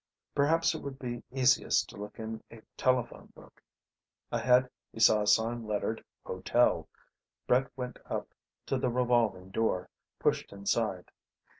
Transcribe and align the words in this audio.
Perhaps 0.33 0.73
it 0.73 0.79
would 0.81 0.97
be 0.97 1.21
easiest 1.29 1.87
to 1.89 1.95
look 1.95 2.17
in 2.17 2.41
a 2.49 2.63
telephone 2.75 3.27
book. 3.35 3.61
Ahead 4.31 4.67
he 4.91 4.99
saw 4.99 5.21
a 5.21 5.27
sign 5.27 5.63
lettered 5.67 6.03
HOTEL. 6.25 6.89
Brett 7.45 7.69
went 7.75 7.99
up 8.07 8.33
to 8.65 8.79
the 8.79 8.89
revolving 8.89 9.51
door, 9.51 9.89
pushed 10.17 10.51
inside. 10.51 11.11